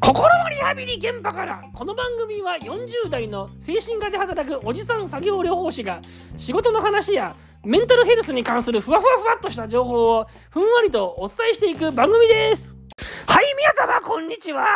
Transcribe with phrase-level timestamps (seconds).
[0.00, 6.02] 心のリハビリ現場からこの番組は40代の精神科で働くおじさん作業療法士が
[6.36, 12.76] 仕事の話やメンタルヘルスに関するふわふわふわっとした情報をふんわりとお伝えしていく番組です。
[13.26, 14.66] はい皆様こんにちは。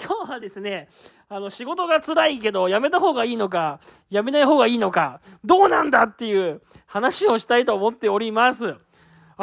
[0.00, 0.88] 今日はですね
[1.28, 3.78] あの仕事が辛いけどやめた方がいいのか
[4.08, 8.74] やめない方がいいのかどうなんだっていう話をしたいと思っております。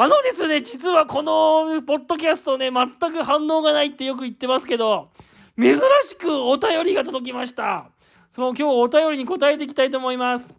[0.00, 5.10] あのですね、実はこのポッドキャストね、全く反応がないってよく言ってますけど、
[5.58, 7.90] 珍しくお便りが届きました。
[8.30, 10.54] その今日お便りに答えていきたいと思います。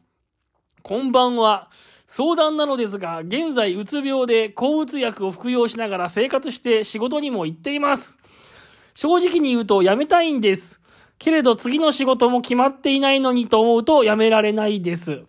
[0.83, 1.69] こんばんは。
[2.05, 8.17] 相談なのですが、現在うつ病で抗うつ薬を服用しながら生活して仕事にも行っています。
[8.93, 10.81] 正直に言うと辞めたいんです。
[11.17, 15.23] けれど次の仕事も決まっていないのにと思うと辞められないです。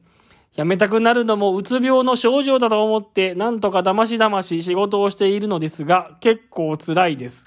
[0.61, 7.47] 辞めたくなるのもうつ病の症状だと思って、なんとか騙し騙し仕事をしているのですが、結構辛いです。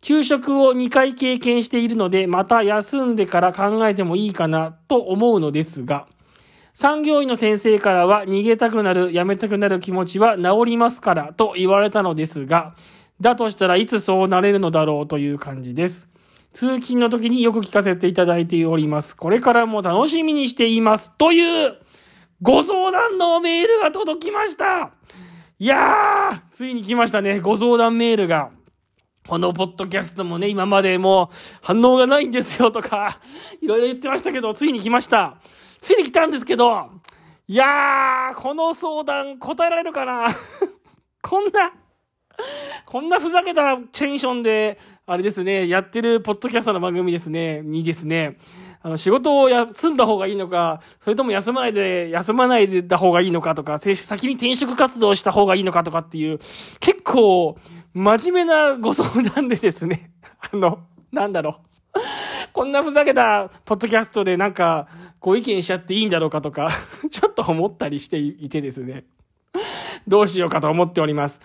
[0.00, 6.06] 休職を2回経験しているので、また休んでから考えてもいいかなと思うのですが、
[6.72, 12.76] 産業医の先生からは逃げたくなる、辞めたくなる気持ちは治りますからと言われたのですが、
[13.20, 16.08] だとしたらいつそうなれるのだろうという感じです。
[16.52, 19.16] 通勤の時によく聞かせていただいております。
[19.16, 21.10] これからも楽しみにしています。
[21.18, 21.78] という
[22.42, 24.92] ご相談のメールが届きました
[25.58, 28.50] いやー、ついに来ましたね、ご相談メールが。
[29.26, 33.18] このポッドキャストもね、今までもう反応がないんですよとか、
[33.62, 35.38] いろいろ言ってましたけど、ついに来ました。
[35.80, 36.90] ついに来たんですけど、
[37.46, 40.26] いやー、この相談答えられるかな
[41.22, 41.72] こんな、
[42.84, 48.36] こんなふざけたテンションで、あれですね、やってるポッドキャストの番組ですね、にですね、
[48.86, 56.38] あの、仕事を休んだ方がいいのか、それとも休まないで、休まないでた方がいいのかとか、先に転職活動した方がいいのかとかっていう、
[56.80, 57.56] 結構、
[57.94, 60.10] 真面目なご相談でですね、
[60.52, 60.80] あの、
[61.12, 61.60] なんだろ
[61.94, 61.98] う。
[62.52, 64.86] こんなふざけたポッドキャストでなんか、
[65.18, 66.68] ご意見しちゃっていいんだろうかとか、
[67.10, 69.04] ちょっと思ったりしていてですね、
[70.06, 71.40] どうしようかと思っております。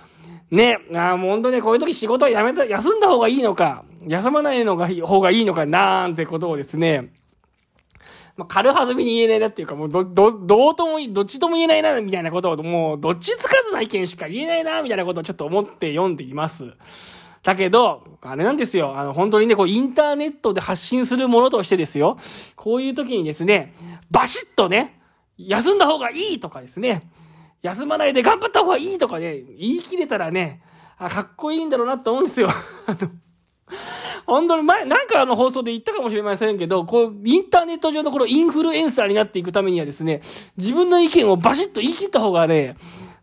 [0.52, 7.14] ね、あもう本当にこういう時仕事を辞めた、休んだ方がいいのか、休まないのが方がいいのかなんてことをですね、
[8.40, 16.72] まあ、軽はずみに言えないなっていうか、もうど、ど、どうとも、どっちとも言えないな、みたいなことを、もう、どっちつかずな意見しか言えないな、みたいなことをちょっと思って読んでいます。
[17.44, 18.98] だけど、あれなんですよ。
[18.98, 22.18] あの、本当にね、こう、インターネットで発信するものとしてですよ。
[22.56, 23.74] こういう時にですね、
[24.10, 25.02] バシッとね、
[25.38, 27.10] 休んだ方がいいとかですね、
[27.62, 30.62] 休まないで頑張った方がいいとかね、言い切れたらね、
[30.98, 32.48] あ、かっこいいんだろうなって思うんですよ。
[32.88, 33.10] あの、
[34.26, 40.22] 本当に前、なんかあの放送で言ったかもしれませんけど、こう、インターネット上のこのインフルエンサーになっていくためにはですね、
[40.58, 42.76] 自分の意見をバシッと言い切った方がね、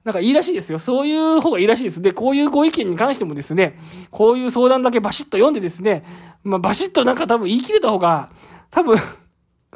[0.05, 0.79] なんかいいらしいですよ。
[0.79, 2.01] そういう方がいいらしいです。
[2.01, 3.79] で、こういうご意見に関してもですね、
[4.11, 6.05] こういう相談だけバシッと読んでですね、
[6.45, 8.31] まあ、バシッとなんか多分言い切れた方が、
[8.71, 8.97] 多分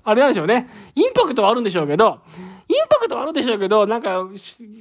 [0.04, 0.68] あれなんでしょうね。
[0.94, 2.20] インパクトはあるんでしょうけど、
[2.68, 4.28] インパクトはあるんでしょうけど、なんか、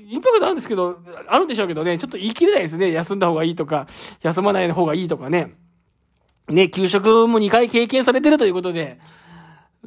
[0.08, 2.92] インパクトあるんですけど、あるんでしょうけどね、ちょっと言い切れないですね。
[2.92, 3.88] 休んだ方がいいとか、
[4.22, 5.56] 休まない方がいいとかね。
[6.50, 9.00] ね、給食も2回経験されてるということで、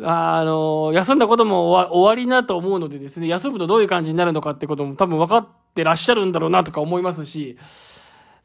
[0.00, 7.58] あの、休んだことも終わりなと思うのでですね、休むとどういう感じになるのかってことも多分分かってらっしゃるんだろうなとか思いますし、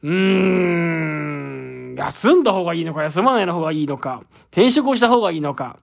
[0.04, 5.80] うーん、休んだ方がいいのか、休まないの方がいいのか、転職をした方がいいのか、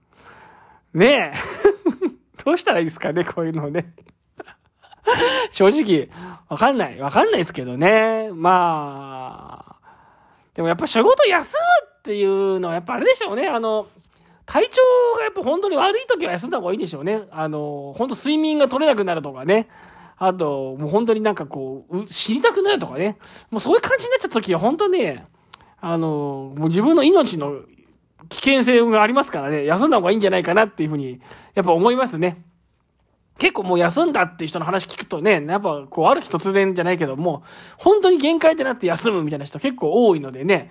[0.93, 1.33] ねえ、
[2.45, 3.93] どうしたらいいですかね、こういうのね。
[5.51, 6.09] 正直、
[6.47, 6.99] わかんない。
[6.99, 8.29] わかんないですけどね。
[8.33, 9.75] まあ、
[10.53, 13.47] でもやっぱ仕事休むっていうのはやっぱあれでしょうね。
[13.47, 13.87] あの、
[14.45, 14.81] 体調
[15.17, 17.23] がやっぱ本当に悪い時は休んだ方がいいでしょうね。
[17.31, 19.67] あの、本当睡眠が取れなくなるとかね。
[20.17, 23.17] あと、もう本当になんかこう、知りたくなるとかね。
[23.49, 25.25] もうそういう感じになっちゃった時は本当ね、
[25.81, 27.61] あの、もう自分の命の
[28.29, 31.19] 危険性がありますからね、休んだ方がいいんじゃないかなっていうふうに、
[31.55, 32.45] やっぱ思いますね。
[33.37, 37.43] 結構もう休んだっていう人の話聞くとね、やっぱこうある日突然じゃないけども、
[37.77, 40.69] 本当に限界ってなって休むみたいな人結構多いのでね、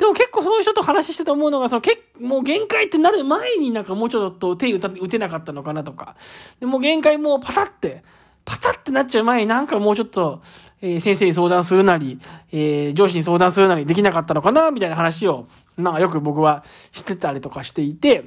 [0.00, 6.16] でも結構そういう人と話してて思うのが、その結もう限界ってなる前になんかもうちょっと手打てなかったのかなとか。
[6.58, 8.02] でも限界もうパタって、
[8.46, 10.40] パタってなっちゃう前になんかもうちょっと、
[10.80, 12.18] えー、先生に相談するなり、
[12.50, 18.24] えー、上司に相談するなりできなかったのかなみたいな話を、なんかよく僕はしてたりとかしていて、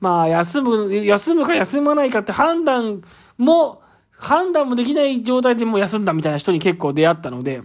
[0.00, 3.02] まあ、休む、休むか休まないかって判断
[3.36, 7.60] も、判断もできない状態でもう休んだみたいな人に結構出会ったので、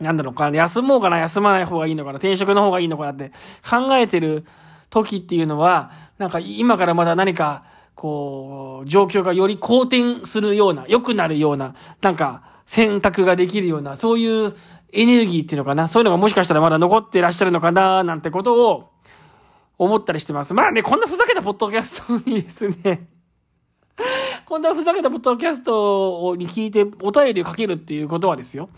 [0.00, 3.32] なんだろうかな、休もうかな、休まない方がいいのかな、転職の方がいいのかなって
[3.68, 4.44] 考えてる
[4.90, 7.64] 時っていうのは、なんか今からまだ何か、
[7.94, 14.54] こう、状況がより好転するような、良くなるような、なんか、選択ができるような、そういう
[14.92, 18.90] エネルギーっていうのかな、そういうのがもしかしたらまだ残ってらっしゃるのかな、なんてことを
[19.78, 20.54] 思ったりしてます。
[20.54, 23.08] まあね、こんなふざけたポッドキャストにですね。
[24.48, 28.70] こんなふざけたポッドキャストに聞いてお便りをかけるっていうことはですよ。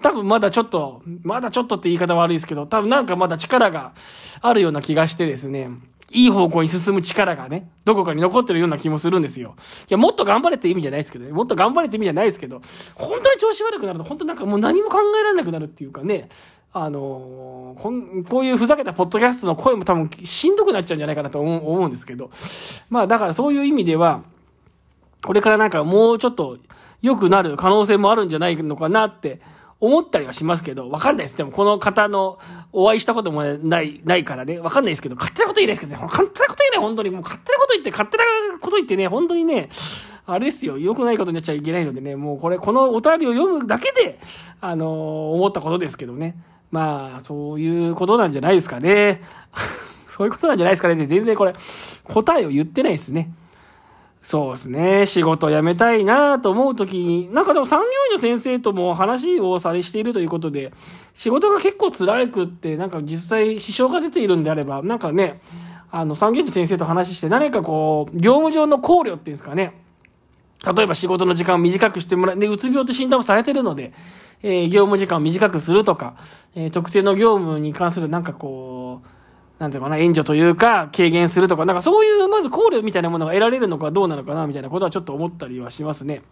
[0.00, 3.92] 多分まだちょっと、まだちょっとって言い方悪いですけど、多分なんかまだ力が
[4.40, 5.70] あるような気がしてですね、
[6.12, 9.56] いい方向に進む力がね、どこかに残ってるような気もするんですよ。
[9.58, 11.32] いや、もっと頑張れって意味じゃないですけどね。
[11.32, 12.60] もっと頑張れって意味じゃないですけど、
[12.94, 16.28] 本当に調子悪くなると、本当なんかもう何も考えられなくなるっていうかね、
[16.72, 22.30] あのー、こん、こういうふざけたポッドキャストの声も多分しんどくなっちゃうんじゃないかなと思う思うんですけど、
[22.90, 24.22] まあだからそういう意味では、
[25.26, 26.58] これからなんかもうちょっと
[27.02, 29.40] 良くなる可能性もあるんじゃないのかなって
[29.78, 31.36] 思ったりはしますけど、わかんないです。
[31.36, 32.38] でもこの方の
[32.72, 37.10] お会いしたこともない、ないからね、わかんないですけど、勝手なこと言えないですけどね、勝手なこと言えない、本当に。
[37.10, 38.24] もう勝手なこと言って、勝手な
[38.58, 39.68] こと言ってね、本当にね、
[40.24, 44.18] あれですよ、良くないことになっちゃいけないのでね、もうこれ、このお便りを読むだけで、
[44.60, 44.88] あのー、
[45.34, 46.36] 思ったことですけどね。
[46.70, 49.22] まあ、そういうことなんじゃないですかね。
[50.08, 51.52] そういうことなんじゃないですかね全然これ、
[52.04, 53.30] 答えを言ってないですね。
[54.28, 55.06] そうですね。
[55.06, 60.72] 仕事辞めたいなと思うときに、なんかでも産業医の先生とも話をされしているということで、
[61.14, 65.40] 仕事が結構辛くって、なんか実際支障が出ているんであれば、なんかね、
[65.92, 69.80] あの、産業医の先生と話して、何かこう、業務上の考慮っていうんですかね。
[70.74, 72.36] 例えば仕事の時間を短くしてもらう。
[72.36, 73.92] で、うつ病と診断もされてるので、
[74.42, 76.16] えー、業務時間を短くするとか、
[76.56, 79.15] えー、特定の業務に関するなんかこう、
[79.58, 86.22] なんていうかな、援助というか、軽減するとか、なんかそういう、まず考慮みたいなものが得られるのかどうなのかな、みたいなことはちょっと思ったりはしますね。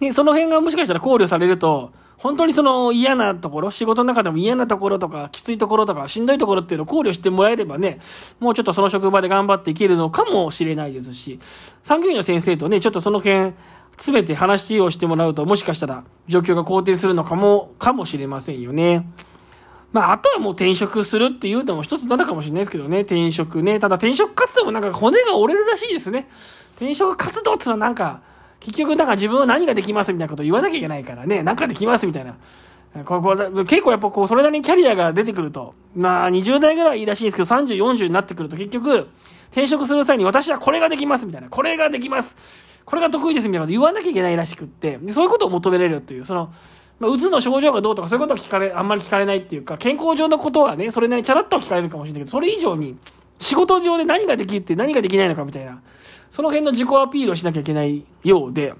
[0.00, 7.98] で、その辺がもしかしたら考慮されると、本当にその嫌なところ、仕事の中でも嫌なところとか、きついところとか、しんどいところっていうのを考慮してもらえればね、
[8.40, 11.38] もうちょっとその職場で頑張っていけるのかもしれないですし、
[11.82, 13.52] 産業医の先生とね、ちょっとその辺、
[13.96, 19.06] 詰めて話をしてもらうと、もしかしたら状況が好転するのかも、かもしれませんよね。
[19.94, 23.78] まあ、あとはもう転職するっていうのも一つなのかもしれないですけどね、転職ね。
[23.78, 26.28] ただ転職活動もなんか骨が折れるらしいですね。
[26.74, 28.20] 転職活動っていうのはなんか、
[28.58, 32.34] 結局なんか自分は何ができますみたいなこと言わなきゃいけないからね、なんかできますみたいな。
[33.04, 39.06] ここ結構やっぱこう、それなりにキャリアが出てくると、まあ20代ぐらいいいらしいんですけど、30、40になってくると結局、
[39.52, 42.36] 転職する際に私はこれができますみたいな、これができます。
[42.84, 46.52] これが得意ですみたいなこと言わなきゃいけないらしくって、でそういうことを求められるという、その、
[47.00, 52.96] まあ、うつの症状がどうとかそういうことは聞かれ、あんまり聞かれないっていうか、健康上のことはね、それなりにチャラッと聞かれるかもしれないけど、それ以上に、
[53.40, 55.82] 仕事上で何ができるって何ができないのかみたいな、
[56.30, 58.74] その辺の自己アピールをしなきゃいけないようで、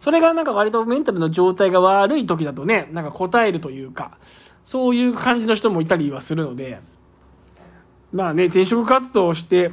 [0.00, 4.18] それがなんか割とメンタルの状態が悪い時だとね、なんか答えるというか、
[4.64, 6.80] そういう感じの人もいたりはするので、
[8.12, 9.70] まあね、転職活動をして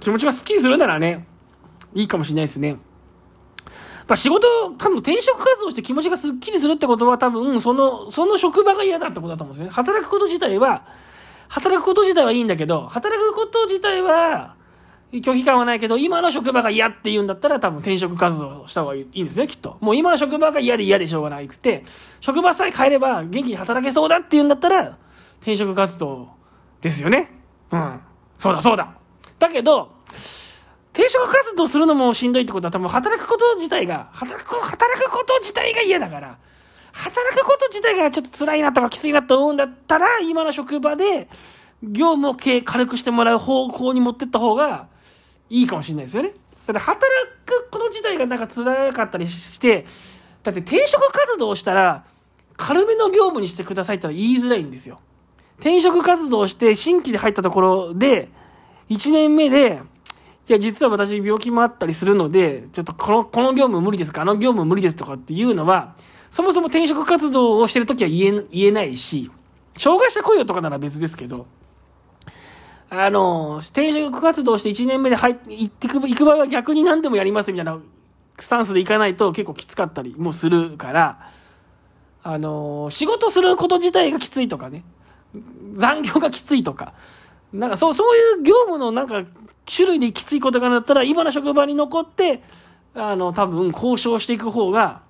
[0.00, 1.26] 気持ちがスッキリするならね、
[1.94, 2.78] いいかもしれないですね。
[4.10, 9.70] ぱ仕事、多分転職活動して気持ちがスッキリするってことは多分、その、その職場が嫌だってことだと思うんですね。
[9.72, 10.84] 働くこと自体は、
[11.48, 14.54] 働くこと自体はいいんだけど、働くこと自体は、
[15.12, 19.76] 拒否感はないけど、今の職場が嫌って言うんだったら多分転職活動した方がいいんですよ、きっと。
[19.80, 21.84] もう今の職場が嫌で嫌でしょうがないくて、
[22.20, 24.96] 職場さえ変えれば元気に働けそうだって言うんだったら、
[25.40, 26.28] 転職活動
[26.80, 27.40] ですよね。
[27.72, 28.00] うん。
[28.36, 28.94] そうだそうだ。
[29.40, 29.99] だけど、
[30.92, 36.38] 転職活動するのもしんどいってことは多分働くこと自体が、働く、働くこと自体が嫌だから、
[36.92, 41.28] 働くこと自体がちょっと辛いなとかきついなと思うんだったら、今の職場で
[41.82, 44.88] 業務を軽くしてもらう方向に持ってった方が
[45.48, 46.34] いいかもしれないですよね。
[46.66, 47.00] だって働
[47.46, 49.86] くこと自体がなんか辛かったりして、
[50.42, 52.04] だって転職活動をしたら、
[52.56, 55.00] 軽めの業務にしてくださいって言いづらいんですよ。
[55.58, 58.28] 転職活動をして新規で入ったところで、
[58.88, 59.80] 1年目で
[60.50, 64.22] いや、実は私病気もあったりするので、ちょっとこの、この業務無理ですか？
[64.22, 65.94] あの業務無理ですとかっていうのは、
[66.28, 69.30] そもそも転職活動をしてるときは言え、言えないし、
[69.78, 71.46] 障害者雇用とかなら別ですけど、
[72.88, 77.78] あの、転職活動して1年目で入って、行ってく、行く場合は逆に何でもやりますみたいな
[78.36, 81.30] スタンスで行かないと結構きつかったりもするから、
[82.24, 84.82] あの、仕事すること自体がきついとかね、
[85.74, 86.94] 残業がきついとか、
[87.52, 89.22] なんかそう、そういう業務のなんか
[89.74, 92.42] 種類できついことがなったら、今の職場に残って、
[92.94, 95.02] あの、多分交渉していく方が、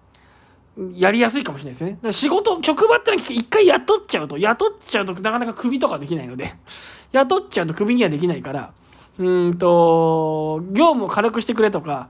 [0.95, 1.90] やりやすいかもしれないですね。
[1.93, 6.55] だから仕事、職場ってのは一回雇っちゃうと、雇っちゃうとなかなか首とかできないので、
[7.12, 8.73] 雇っちゃうと首にはできないから、
[9.19, 12.09] うんと、業務を軽くしてくれとか、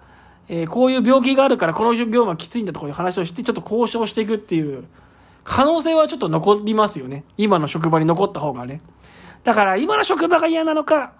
[0.48, 4.84] えー、こういう病気があるからこの業務はきついんだとかいう話をして、ちょっと交渉していくっていう
[5.44, 7.24] 可能性はちょっと残りますよね。
[7.36, 8.80] 今の職場に残った方がね。
[9.44, 11.12] だから今の職場が嫌なのか、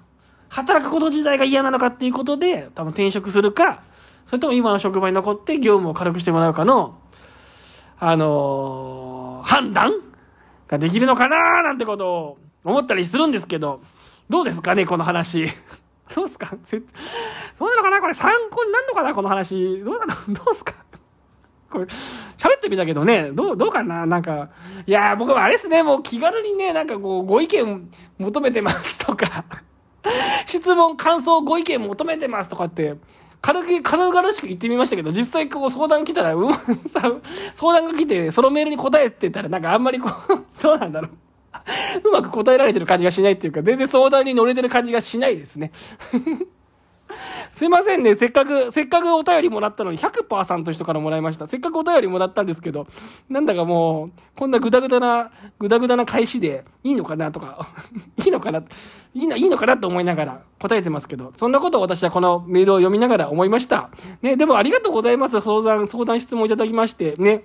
[0.51, 3.83] 働くこと自体が嫌なのかっていうことで、多分転職するか、
[4.27, 6.99] それとも今の職場に残って業務を軽くしてもらうかの、
[7.99, 9.93] あのー判断
[10.69, 13.81] ができるのかななんてことを思ったりするんですけど、
[14.29, 15.47] どうですかね、この話。
[16.15, 16.49] どうですか？
[16.49, 16.77] そ
[17.67, 18.01] うなのかな？
[18.01, 19.15] これ参考になるのかな？
[19.15, 19.81] この話。
[19.83, 20.15] どうなの？
[20.35, 20.75] どうですか？
[21.71, 24.05] これ、喋ってみたけどね、どう、どうかな？
[24.07, 24.51] なんか、
[24.87, 27.89] いや僕もあれですね、もう気軽にね、なんかこう、ご意見
[28.19, 29.45] 求めてますとか、
[30.47, 32.97] 質問、感想、ご意見求めてますとかって、
[33.41, 36.55] 軽く、軽々しく言ってみましたけど、実際こう相談来たら、うん、
[36.89, 37.11] さ、
[37.55, 41.11] 相談が来て、そのメールに答えてたら、なんかあんまりこう、 どうなんだろう。
[42.09, 45.73] うまく答えられてる感じがしないっていうか、全然相談に乗れてる感じがしないですね。
[47.53, 48.15] すいませんね。
[48.15, 51.47] せっかく、せっかくお便りもらったのに、100%さんという人からもらいました。
[51.47, 52.87] せっかくお便りもらったんですけど、
[53.29, 57.67] なんだかもう、こんなぐだぐだな、ぐだぐだな返しで、いいのかなとか、
[58.25, 58.63] いいのかな
[59.15, 63.91] いいの、いいのかなと思いながら答えてますけど、そんなことを私はこのメールを読みながら思いました。
[64.23, 65.41] ね、でもありがとうございます。
[65.41, 67.45] 相談、相談質問いただきまして、ね。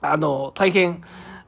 [0.00, 1.02] あの、大変、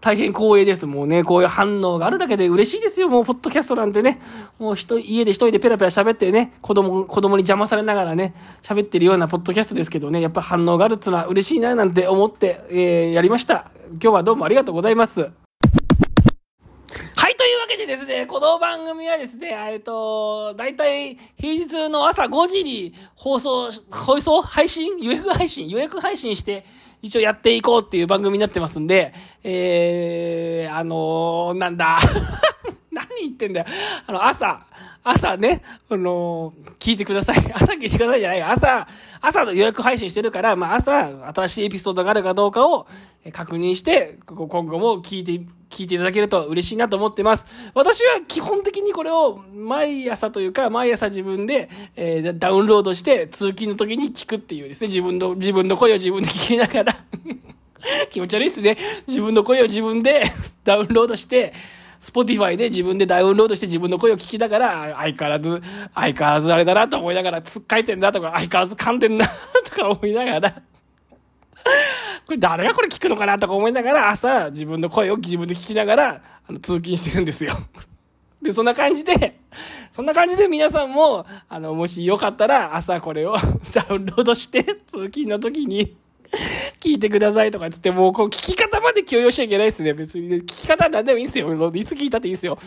[0.05, 0.85] 大変光栄です。
[0.85, 3.09] もうね、こういう反応があるだけで嬉しいですよ。
[3.09, 4.21] もう、ポッドキャストなんてね。
[4.59, 13.71] もう、人、家で一人でペラペラ喋ってね、子供、子供に邪魔されながらね、喋ってるようなポッドキャストですけどね、やっぱ反応があるっていうのは嬉しいな、なんて思って、えー、やりました。
[13.93, 15.44] 今日はどうもありがとうございます。
[17.65, 26.67] わけでですね、この番組はですね、えっと、だいたい平日の朝5時に放送、放送配信予約配信予約配信して、
[27.01, 31.97] 一応やっていこうっていう番組になってますんで、えー、あのー、なんだ。
[32.93, 33.67] 何言ってんだよ。
[34.09, 34.67] あの、朝、
[35.07, 37.37] 朝ね、あのー、聞いてください。
[37.53, 38.47] 朝聞いてくださいじゃないよ。
[38.49, 38.89] 朝、
[39.21, 42.87] 朝の予約配信してるから、まあ朝、新しいエピソードがあるかどうかを
[43.33, 45.33] 確認して、今後も聞いて、
[45.69, 47.47] 聞いていただけると嬉しいなと思ってます。
[47.75, 56.97] 私は基本的にこれを毎朝というか、毎朝自分で、えー、ダウンロードして通勤の時に聞くっていうですね、自分の、自分の声を自分で聞きながら
[58.11, 58.79] 気持ち悪いっすね。
[59.07, 60.25] 自分の声を自分で
[60.65, 61.53] ダウンロードして、
[62.05, 65.63] スポティファイで自分でダウンロードして自分の声を聞きながら、相変わらず、
[65.95, 69.27] 相変わらずあれだなと思いながら、つっかえてんだとか、相変わらず噛んでんな
[69.65, 70.51] とか思いながら。
[72.27, 77.57] これ誰がこれ聞くのかなとか思いながら、朝自分の声を自分で聞きながら、あの、通勤してるんですよ。
[78.43, 79.41] で、そんな感じで、
[79.91, 83.35] そんな感じで皆さんも、あの、もしよかったら朝これを
[83.73, 85.97] ダウンロードして、通勤の時に
[86.85, 89.95] 聞いてくださいとかつって、もうこう聞き方まで強要しちゃいけないですね。
[89.95, 91.47] 別に、ね、聞き方は何でもいいですよ。
[91.75, 92.59] いつ聞いたっていいですよ。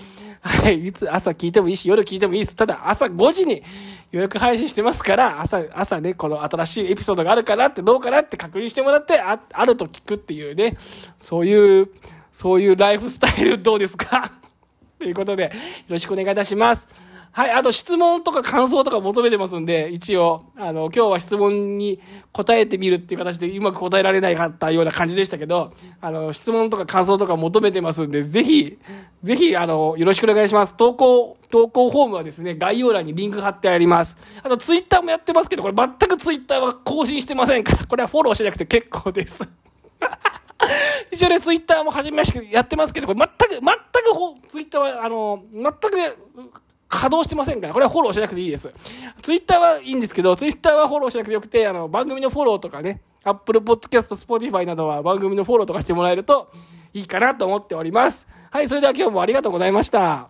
[0.42, 0.88] はい。
[0.88, 2.56] いつ朝聞いてもいいし、夜聞いてもいいです。
[2.56, 3.62] ただ、朝5時に
[4.12, 10.78] 予約配信してますから、朝、朝ね、この新しいエピソードがあるかなってどうかなって確認してもらって、あ、あると聞くっていうね、
[11.20, 11.90] そういう、
[12.32, 14.32] そういうライフスタイルどうですか？
[14.98, 15.50] ということで、よ
[15.90, 16.88] ろしくお願いいたします。
[17.38, 22.00] はい、あと質問とか感想とか求めてますんで、一応、あの、今日は質問に
[22.32, 28.80] 答えてみるっていう形でうまく答えられなかったような感じでしたけど、あの、質問とか感想とか求めてますんで、ぜひ、
[29.22, 30.76] ぜひ、あの、よろしくお願いします。
[30.76, 34.18] 投稿、投稿フォームはですね、概要欄にリンク貼ってあります。
[34.42, 39.48] あと、ツイッターもやってますけど、これ全くツイッターは更新してませんから、これはフォローしなくて結構です。
[41.14, 46.18] 一応ね、ツイッターも始めましてやってますけど、これ全く、全くツイッターは、あの、全く、
[46.90, 48.70] 稼働してませんから、これはフォローしなくていいです。
[49.22, 56.50] ツイッターはいいんですけど、ツイッターはフォローしなくてよくて、あの、番組のフォローとかね、Apple Podcast、Spotify などは番組のフォローとかしてもらえると
[56.94, 58.28] いいかなと思っております。
[58.52, 60.30] はい、それでは今日もありがとうございました。